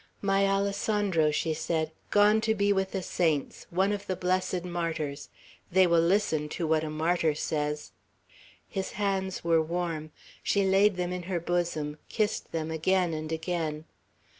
"My 0.19 0.47
Alessandro!" 0.47 1.29
she 1.29 1.53
said. 1.53 1.91
"Gone 2.09 2.41
to 2.41 2.55
be 2.55 2.73
with 2.73 2.89
the 2.91 3.03
saints; 3.03 3.67
one 3.69 3.91
of 3.91 4.07
the 4.07 4.15
blessed 4.15 4.63
martyrs; 4.63 5.29
they 5.71 5.85
will 5.85 6.01
listen 6.01 6.49
to 6.57 6.65
what 6.65 6.83
a 6.83 6.89
martyr 6.89 7.35
says." 7.35 7.91
His 8.67 8.93
hands 8.93 9.43
were 9.43 9.61
warm. 9.61 10.09
She 10.41 10.63
laid 10.65 10.95
them 10.97 11.13
in 11.13 11.21
her 11.29 11.39
bosom, 11.39 11.99
kissed 12.09 12.51
them 12.51 12.71
again 12.71 13.13
and 13.13 13.31
again. 13.31 13.85